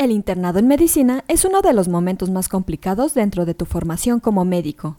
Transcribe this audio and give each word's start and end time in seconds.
El 0.00 0.12
internado 0.12 0.58
en 0.58 0.66
medicina 0.66 1.24
es 1.28 1.44
uno 1.44 1.60
de 1.60 1.74
los 1.74 1.88
momentos 1.88 2.30
más 2.30 2.48
complicados 2.48 3.12
dentro 3.12 3.44
de 3.44 3.52
tu 3.52 3.66
formación 3.66 4.18
como 4.18 4.46
médico. 4.46 4.96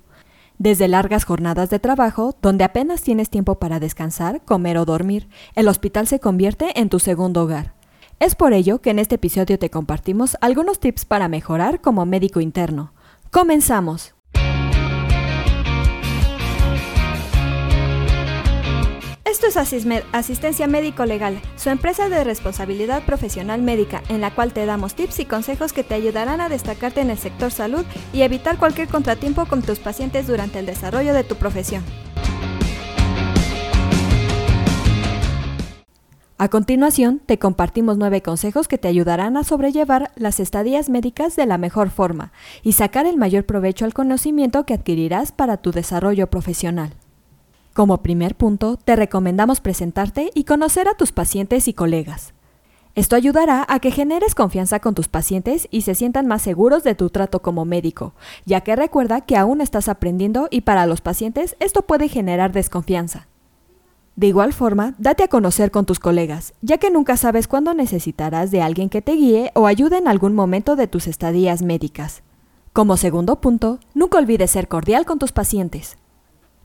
Desde 0.59 0.87
largas 0.87 1.25
jornadas 1.25 1.71
de 1.71 1.79
trabajo, 1.79 2.35
donde 2.39 2.63
apenas 2.63 3.01
tienes 3.01 3.31
tiempo 3.31 3.55
para 3.55 3.79
descansar, 3.79 4.45
comer 4.45 4.77
o 4.77 4.85
dormir, 4.85 5.27
el 5.55 5.69
hospital 5.69 6.05
se 6.05 6.19
convierte 6.19 6.79
en 6.79 6.89
tu 6.89 6.99
segundo 6.99 7.41
hogar. 7.41 7.73
Es 8.19 8.35
por 8.35 8.53
ello 8.53 8.79
que 8.79 8.91
en 8.91 8.99
este 8.99 9.15
episodio 9.15 9.57
te 9.57 9.71
compartimos 9.71 10.37
algunos 10.39 10.79
tips 10.79 11.05
para 11.05 11.27
mejorar 11.27 11.81
como 11.81 12.05
médico 12.05 12.39
interno. 12.39 12.93
¡Comenzamos! 13.31 14.13
Esto 19.31 19.47
es 19.47 19.55
Asistencia 20.11 20.67
Médico 20.67 21.05
Legal, 21.05 21.41
su 21.55 21.69
empresa 21.69 22.09
de 22.09 22.25
responsabilidad 22.25 23.05
profesional 23.05 23.61
médica, 23.61 24.03
en 24.09 24.19
la 24.19 24.35
cual 24.35 24.51
te 24.51 24.65
damos 24.65 24.93
tips 24.93 25.21
y 25.21 25.25
consejos 25.25 25.71
que 25.71 25.85
te 25.85 25.95
ayudarán 25.95 26.41
a 26.41 26.49
destacarte 26.49 26.99
en 26.99 27.09
el 27.09 27.17
sector 27.17 27.49
salud 27.49 27.85
y 28.11 28.23
evitar 28.23 28.57
cualquier 28.57 28.89
contratiempo 28.89 29.45
con 29.45 29.61
tus 29.61 29.79
pacientes 29.79 30.27
durante 30.27 30.59
el 30.59 30.65
desarrollo 30.65 31.13
de 31.13 31.23
tu 31.23 31.37
profesión. 31.37 31.81
A 36.37 36.49
continuación, 36.49 37.21
te 37.25 37.39
compartimos 37.39 37.97
nueve 37.97 38.21
consejos 38.21 38.67
que 38.67 38.77
te 38.77 38.89
ayudarán 38.89 39.37
a 39.37 39.45
sobrellevar 39.45 40.11
las 40.15 40.41
estadías 40.41 40.89
médicas 40.89 41.37
de 41.37 41.45
la 41.45 41.57
mejor 41.57 41.89
forma 41.89 42.33
y 42.63 42.73
sacar 42.73 43.05
el 43.05 43.15
mayor 43.15 43.45
provecho 43.45 43.85
al 43.85 43.93
conocimiento 43.93 44.65
que 44.65 44.73
adquirirás 44.73 45.31
para 45.31 45.55
tu 45.55 45.71
desarrollo 45.71 46.29
profesional. 46.29 46.95
Como 47.73 48.01
primer 48.01 48.35
punto, 48.35 48.75
te 48.75 48.97
recomendamos 48.97 49.61
presentarte 49.61 50.29
y 50.33 50.43
conocer 50.43 50.89
a 50.89 50.93
tus 50.95 51.13
pacientes 51.13 51.69
y 51.69 51.73
colegas. 51.73 52.33
Esto 52.95 53.15
ayudará 53.15 53.65
a 53.69 53.79
que 53.79 53.91
generes 53.91 54.35
confianza 54.35 54.81
con 54.81 54.93
tus 54.93 55.07
pacientes 55.07 55.69
y 55.71 55.83
se 55.83 55.95
sientan 55.95 56.27
más 56.27 56.41
seguros 56.41 56.83
de 56.83 56.95
tu 56.95 57.09
trato 57.09 57.41
como 57.41 57.63
médico, 57.63 58.13
ya 58.45 58.59
que 58.61 58.75
recuerda 58.75 59.21
que 59.21 59.37
aún 59.37 59.61
estás 59.61 59.87
aprendiendo 59.87 60.49
y 60.51 60.61
para 60.61 60.85
los 60.85 60.99
pacientes 60.99 61.55
esto 61.61 61.83
puede 61.83 62.09
generar 62.09 62.51
desconfianza. 62.51 63.27
De 64.17 64.27
igual 64.27 64.51
forma, 64.51 64.93
date 64.97 65.23
a 65.23 65.29
conocer 65.29 65.71
con 65.71 65.85
tus 65.85 65.99
colegas, 65.99 66.53
ya 66.61 66.77
que 66.77 66.91
nunca 66.91 67.15
sabes 67.15 67.47
cuándo 67.47 67.73
necesitarás 67.73 68.51
de 68.51 68.61
alguien 68.61 68.89
que 68.89 69.01
te 69.01 69.13
guíe 69.13 69.51
o 69.55 69.67
ayude 69.67 69.97
en 69.97 70.09
algún 70.09 70.35
momento 70.35 70.75
de 70.75 70.87
tus 70.87 71.07
estadías 71.07 71.61
médicas. 71.61 72.21
Como 72.73 72.97
segundo 72.97 73.39
punto, 73.39 73.79
nunca 73.93 74.17
olvides 74.17 74.51
ser 74.51 74.67
cordial 74.67 75.05
con 75.05 75.17
tus 75.17 75.31
pacientes. 75.31 75.95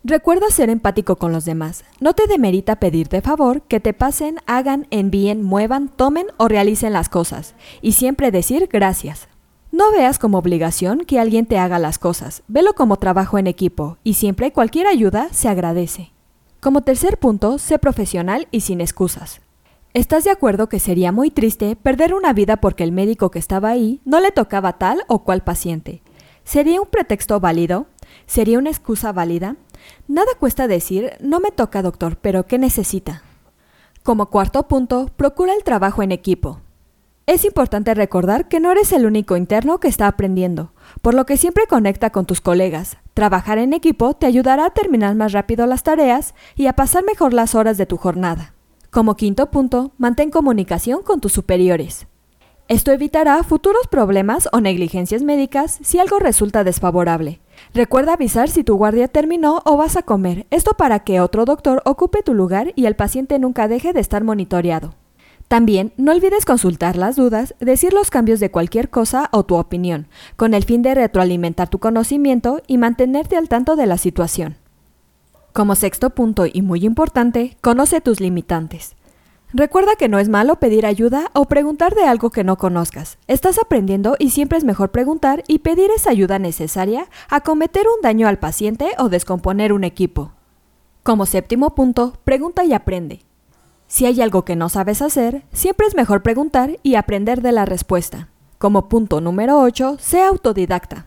Recuerda 0.08 0.50
ser 0.50 0.70
empático 0.70 1.16
con 1.16 1.32
los 1.32 1.44
demás. 1.44 1.82
No 1.98 2.12
te 2.12 2.28
demerita 2.28 2.76
pedir 2.76 3.08
de 3.08 3.22
favor 3.22 3.62
que 3.62 3.80
te 3.80 3.92
pasen, 3.92 4.38
hagan, 4.46 4.86
envíen, 4.92 5.42
muevan, 5.42 5.88
tomen 5.88 6.28
o 6.36 6.46
realicen 6.46 6.92
las 6.92 7.08
cosas. 7.08 7.56
Y 7.82 7.90
siempre 7.90 8.30
decir 8.30 8.68
gracias. 8.72 9.27
No 9.72 9.90
veas 9.90 10.20
como 10.20 10.38
obligación 10.38 11.00
que 11.00 11.18
alguien 11.18 11.44
te 11.44 11.58
haga 11.58 11.80
las 11.80 11.98
cosas. 11.98 12.44
Velo 12.46 12.74
como 12.74 12.98
trabajo 12.98 13.36
en 13.36 13.48
equipo 13.48 13.98
y 14.04 14.14
siempre 14.14 14.52
cualquier 14.52 14.86
ayuda 14.86 15.27
se 15.32 15.48
agradece. 15.48 16.12
Como 16.60 16.82
tercer 16.82 17.18
punto, 17.18 17.58
sé 17.58 17.80
profesional 17.80 18.46
y 18.52 18.60
sin 18.60 18.80
excusas. 18.80 19.40
¿Estás 19.92 20.22
de 20.22 20.30
acuerdo 20.30 20.68
que 20.68 20.78
sería 20.78 21.10
muy 21.10 21.32
triste 21.32 21.74
perder 21.74 22.14
una 22.14 22.32
vida 22.32 22.58
porque 22.58 22.84
el 22.84 22.92
médico 22.92 23.32
que 23.32 23.40
estaba 23.40 23.70
ahí 23.70 24.00
no 24.04 24.20
le 24.20 24.30
tocaba 24.30 24.74
tal 24.74 25.02
o 25.08 25.24
cual 25.24 25.42
paciente? 25.42 26.00
¿Sería 26.44 26.80
un 26.80 26.86
pretexto 26.86 27.40
válido? 27.40 27.86
¿Sería 28.27 28.60
una 28.60 28.70
excusa 28.70 29.12
válida? 29.12 29.56
Nada 30.08 30.32
cuesta 30.38 30.69
decir, 30.69 31.12
no 31.20 31.41
me 31.41 31.50
toca 31.50 31.82
doctor, 31.82 32.16
pero 32.16 32.46
¿qué 32.46 32.58
necesita? 32.58 33.22
Como 34.02 34.30
cuarto 34.30 34.68
punto, 34.68 35.10
procura 35.16 35.55
el 35.55 35.64
trabajo 35.64 36.02
en 36.02 36.12
equipo. 36.12 36.60
Es 37.27 37.44
importante 37.44 37.92
recordar 37.92 38.46
que 38.46 38.60
no 38.60 38.70
eres 38.70 38.92
el 38.92 39.05
único 39.05 39.36
interno 39.36 39.80
que 39.80 39.88
está 39.88 40.06
aprendiendo, 40.06 40.72
por 41.02 41.12
lo 41.14 41.27
que 41.27 41.36
siempre 41.36 41.66
conecta 41.66 42.10
con 42.10 42.24
tus 42.24 42.41
colegas. 42.41 42.98
Trabajar 43.14 43.58
en 43.58 43.72
equipo 43.72 44.14
te 44.14 44.27
ayudará 44.27 44.66
a 44.66 44.70
terminar 44.70 45.16
más 45.16 45.33
rápido 45.33 45.66
las 45.66 45.83
tareas 45.83 46.36
y 46.55 46.68
a 46.68 46.74
pasar 46.74 47.05
mejor 47.05 47.34
las 47.34 47.56
horas 47.56 47.78
de 47.78 47.86
tu 47.86 47.96
jornada. 47.96 48.55
Como 48.90 49.17
quinto 49.17 49.51
punto, 49.51 49.90
mantén 49.98 50.30
comunicación 50.30 51.02
con 51.02 51.20
tus 51.20 51.33
superiores. 51.33 52.06
Esto 52.68 52.92
evitará 52.92 53.42
futuros 53.42 53.89
problemas 53.89 54.48
o 54.52 54.61
negligencias 54.61 55.22
médicas 55.22 55.78
si 55.83 55.98
algo 55.98 56.20
resulta 56.20 56.62
desfavorable. 56.62 57.40
Recuerda 57.77 58.14
avisar 58.14 58.48
si 58.48 58.64
tu 58.64 58.75
guardia 58.75 59.07
terminó 59.07 59.61
o 59.67 59.77
vas 59.77 59.98
a 59.98 60.03
comer, 60.03 60.47
esto 60.51 60.79
para 60.79 61.01
que 61.01 61.20
otro 61.20 61.45
doctor 61.45 61.83
ocupe 61.85 62.23
tu 62.23 62.33
lugar 62.33 62.73
y 62.75 62.87
el 62.87 62.97
paciente 62.97 63.39
nunca 63.39 63.69
deje 63.69 63.92
de 63.92 64.01
estar 64.01 64.25
monitoreado. 64.25 64.95
También 65.47 65.92
no 65.98 66.13
olvides 66.13 66.47
consultar 66.47 66.97
las 66.97 67.17
dudas, 67.17 67.55
decir 67.61 67.92
los 67.92 68.09
cambios 68.09 68.41
de 68.41 68.51
cualquier 68.51 68.89
cosa 68.89 69.29
o 69.31 69.45
tu 69.45 69.57
opinión, 69.57 70.07
con 70.37 70.55
el 70.55 70.64
fin 70.64 70.81
de 70.81 70.95
retroalimentar 70.95 71.69
tu 71.69 71.79
conocimiento 71.79 72.63
y 72.67 72.79
mantenerte 72.79 73.37
al 73.37 73.51
tanto 73.51 73.77
de 73.77 73.85
la 73.85 73.98
situación. 73.98 74.57
Como 75.53 75.75
sexto 75.75 76.08
punto 76.08 76.47
y 76.51 76.63
muy 76.63 76.83
importante, 76.83 77.58
conoce 77.61 78.01
tus 78.01 78.20
limitantes. 78.20 78.97
Recuerda 79.52 79.95
que 79.96 80.08
no 80.08 80.18
es 80.18 80.29
malo 80.29 80.57
pedir 80.57 80.86
ayuda 80.86 81.30
o 81.33 81.45
preguntar 81.45 81.95
de 81.95 82.05
algo 82.05 82.30
que 82.30 82.42
no 82.42 82.58
conozcas. 82.58 83.18
Estás 83.29 83.58
aprendiendo 83.58 84.17
y 84.18 84.30
siempre 84.30 84.58
es 84.58 84.64
mejor 84.64 84.90
preguntar 84.90 85.45
y 85.46 85.61
pedir 85.61 85.90
esa 85.92 86.11
ayuda 86.11 86.40
necesaria 86.40 87.08
a 87.30 87.40
cometer 87.40 87.86
un 87.86 88.02
daño 88.02 88.27
al 88.27 88.40
paciente 88.40 88.90
o 88.98 89.08
descomponer 89.08 89.73
un 89.73 89.84
equipo. 89.84 90.33
Como 91.05 91.27
séptimo 91.27 91.77
punto, 91.77 92.14
pregunta 92.24 92.64
y 92.64 92.73
aprende. 92.73 93.20
Si 93.86 94.05
hay 94.05 94.20
algo 94.20 94.45
que 94.45 94.57
no 94.57 94.68
sabes 94.68 95.01
hacer, 95.01 95.45
siempre 95.52 95.86
es 95.86 95.95
mejor 95.95 96.24
preguntar 96.24 96.80
y 96.83 96.96
aprender 96.96 97.40
de 97.40 97.52
la 97.52 97.64
respuesta. 97.64 98.28
Como 98.58 98.89
punto 98.89 99.20
número 99.20 99.61
8, 99.61 99.98
sé 100.01 100.23
autodidacta. 100.23 101.07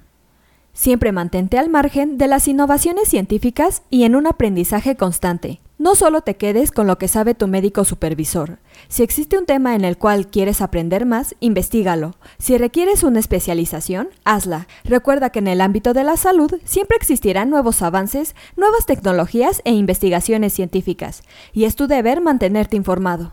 Siempre 0.71 1.11
mantente 1.11 1.59
al 1.59 1.69
margen 1.69 2.17
de 2.17 2.27
las 2.27 2.47
innovaciones 2.47 3.09
científicas 3.09 3.81
y 3.89 4.03
en 4.03 4.15
un 4.15 4.27
aprendizaje 4.27 4.95
constante. 4.95 5.59
No 5.79 5.95
solo 5.95 6.19
te 6.19 6.35
quedes 6.35 6.71
con 6.71 6.87
lo 6.87 6.97
que 6.97 7.07
sabe 7.07 7.35
tu 7.35 7.47
médico 7.47 7.85
supervisor. 7.85 8.59
Si 8.89 9.01
existe 9.01 9.37
un 9.37 9.45
tema 9.45 9.75
en 9.75 9.85
el 9.85 9.97
cual 9.97 10.27
quieres 10.27 10.59
aprender 10.59 11.05
más, 11.05 11.35
investigalo. 11.39 12.15
Si 12.37 12.57
requieres 12.57 13.03
una 13.03 13.21
especialización, 13.21 14.09
hazla. 14.25 14.67
Recuerda 14.83 15.29
que 15.29 15.39
en 15.39 15.47
el 15.47 15.61
ámbito 15.61 15.93
de 15.93 16.03
la 16.03 16.17
salud 16.17 16.51
siempre 16.65 16.97
existirán 16.97 17.49
nuevos 17.49 17.81
avances, 17.81 18.35
nuevas 18.57 18.85
tecnologías 18.85 19.61
e 19.63 19.71
investigaciones 19.71 20.51
científicas, 20.51 21.23
y 21.53 21.63
es 21.63 21.77
tu 21.77 21.87
deber 21.87 22.19
mantenerte 22.19 22.75
informado. 22.75 23.31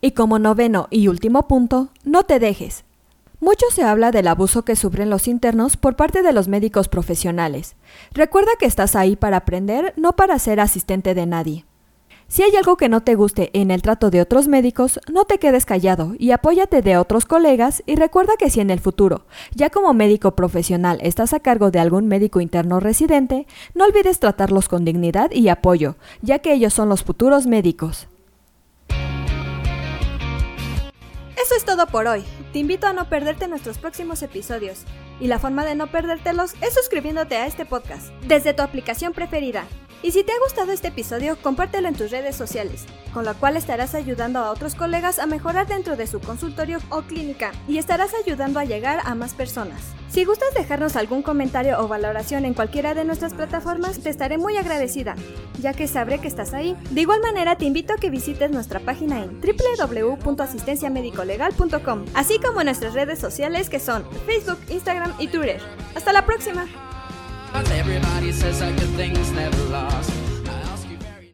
Y 0.00 0.12
como 0.12 0.38
noveno 0.38 0.86
y 0.92 1.08
último 1.08 1.48
punto, 1.48 1.88
no 2.04 2.22
te 2.22 2.38
dejes. 2.38 2.84
Mucho 3.40 3.66
se 3.70 3.84
habla 3.84 4.10
del 4.10 4.26
abuso 4.26 4.64
que 4.64 4.74
sufren 4.74 5.10
los 5.10 5.28
internos 5.28 5.76
por 5.76 5.94
parte 5.94 6.22
de 6.22 6.32
los 6.32 6.48
médicos 6.48 6.88
profesionales. 6.88 7.76
Recuerda 8.12 8.50
que 8.58 8.66
estás 8.66 8.96
ahí 8.96 9.14
para 9.14 9.36
aprender, 9.36 9.94
no 9.96 10.16
para 10.16 10.38
ser 10.40 10.58
asistente 10.58 11.14
de 11.14 11.26
nadie. 11.26 11.64
Si 12.26 12.42
hay 12.42 12.54
algo 12.56 12.76
que 12.76 12.88
no 12.88 13.00
te 13.00 13.14
guste 13.14 13.50
en 13.52 13.70
el 13.70 13.80
trato 13.80 14.10
de 14.10 14.20
otros 14.20 14.48
médicos, 14.48 15.00
no 15.10 15.24
te 15.24 15.38
quedes 15.38 15.64
callado 15.64 16.14
y 16.18 16.32
apóyate 16.32 16.82
de 16.82 16.98
otros 16.98 17.24
colegas 17.26 17.82
y 17.86 17.94
recuerda 17.94 18.34
que 18.36 18.50
si 18.50 18.60
en 18.60 18.70
el 18.70 18.80
futuro, 18.80 19.24
ya 19.54 19.70
como 19.70 19.94
médico 19.94 20.32
profesional, 20.32 20.98
estás 21.00 21.32
a 21.32 21.40
cargo 21.40 21.70
de 21.70 21.78
algún 21.78 22.06
médico 22.08 22.40
interno 22.40 22.80
residente, 22.80 23.46
no 23.74 23.84
olvides 23.84 24.18
tratarlos 24.18 24.68
con 24.68 24.84
dignidad 24.84 25.30
y 25.30 25.48
apoyo, 25.48 25.94
ya 26.22 26.40
que 26.40 26.52
ellos 26.52 26.74
son 26.74 26.88
los 26.88 27.04
futuros 27.04 27.46
médicos. 27.46 28.08
Eso 31.48 31.56
es 31.56 31.64
todo 31.64 31.86
por 31.86 32.06
hoy. 32.06 32.22
Te 32.52 32.58
invito 32.58 32.86
a 32.86 32.92
no 32.92 33.08
perderte 33.08 33.48
nuestros 33.48 33.78
próximos 33.78 34.20
episodios. 34.20 34.80
Y 35.20 35.26
la 35.26 35.38
forma 35.38 35.64
de 35.64 35.74
no 35.74 35.88
perdértelos 35.88 36.54
es 36.60 36.74
suscribiéndote 36.74 37.36
a 37.36 37.46
este 37.46 37.64
podcast 37.64 38.08
desde 38.26 38.54
tu 38.54 38.62
aplicación 38.62 39.12
preferida. 39.12 39.64
Y 40.00 40.12
si 40.12 40.22
te 40.22 40.30
ha 40.30 40.38
gustado 40.38 40.70
este 40.70 40.88
episodio, 40.88 41.36
compártelo 41.42 41.88
en 41.88 41.94
tus 41.94 42.12
redes 42.12 42.36
sociales, 42.36 42.84
con 43.12 43.24
lo 43.24 43.34
cual 43.34 43.56
estarás 43.56 43.96
ayudando 43.96 44.38
a 44.38 44.50
otros 44.50 44.76
colegas 44.76 45.18
a 45.18 45.26
mejorar 45.26 45.66
dentro 45.66 45.96
de 45.96 46.06
su 46.06 46.20
consultorio 46.20 46.78
o 46.90 47.02
clínica 47.02 47.50
y 47.66 47.78
estarás 47.78 48.12
ayudando 48.14 48.60
a 48.60 48.64
llegar 48.64 49.00
a 49.04 49.16
más 49.16 49.34
personas. 49.34 49.82
Si 50.08 50.24
gustas 50.24 50.54
dejarnos 50.54 50.94
algún 50.96 51.22
comentario 51.22 51.80
o 51.80 51.88
valoración 51.88 52.44
en 52.44 52.54
cualquiera 52.54 52.94
de 52.94 53.04
nuestras 53.04 53.34
plataformas, 53.34 53.98
te 53.98 54.08
estaré 54.08 54.38
muy 54.38 54.56
agradecida, 54.56 55.16
ya 55.60 55.74
que 55.74 55.88
sabré 55.88 56.18
que 56.18 56.28
estás 56.28 56.54
ahí. 56.54 56.74
De 56.90 57.02
igual 57.02 57.20
manera, 57.20 57.56
te 57.56 57.66
invito 57.66 57.92
a 57.92 57.98
que 57.98 58.08
visites 58.08 58.50
nuestra 58.50 58.80
página 58.80 59.22
en 59.22 59.38
www.asistenciamedicolegal.com, 59.40 62.06
así 62.14 62.38
como 62.38 62.64
nuestras 62.64 62.94
redes 62.94 63.18
sociales 63.18 63.68
que 63.68 63.80
son 63.80 64.02
Facebook, 64.26 64.56
Instagram 64.70 65.07
y 65.18 65.28
Twitter. 65.28 65.60
¡Hasta 65.94 66.12
la 66.12 66.24
próxima! 66.24 66.66